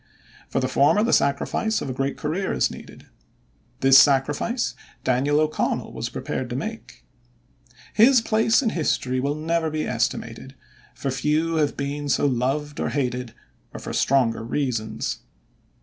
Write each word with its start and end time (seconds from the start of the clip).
For 0.49 0.59
the 0.59 0.67
former 0.67 1.03
the 1.03 1.13
sacrifice 1.13 1.79
of 1.79 1.87
a 1.87 1.93
great 1.93 2.17
career 2.17 2.51
is 2.53 2.71
needed. 2.71 3.05
This 3.81 3.99
sacrifice 3.99 4.73
Daniel 5.03 5.39
O'Connell 5.39 5.93
was 5.93 6.09
prepared 6.09 6.49
to 6.49 6.55
make. 6.55 7.05
His 7.93 8.19
place 8.19 8.63
in 8.63 8.71
history 8.71 9.19
will 9.19 9.35
never 9.35 9.69
be 9.69 9.85
estimated, 9.87 10.55
for 10.95 11.11
few 11.11 11.57
have 11.57 11.77
been 11.77 12.09
so 12.09 12.25
loved 12.25 12.79
or 12.79 12.89
hated, 12.89 13.35
or 13.75 13.79
for 13.79 13.93
stronger 13.93 14.43
reasons. 14.43 15.19